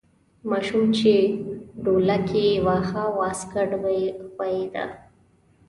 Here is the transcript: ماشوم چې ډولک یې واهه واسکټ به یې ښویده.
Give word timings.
ماشوم 0.49 0.83
چې 0.97 1.13
ډولک 1.83 2.25
یې 2.43 2.47
واهه 2.65 3.03
واسکټ 3.19 3.69
به 3.81 3.91
یې 3.99 4.07
ښویده. 4.31 4.85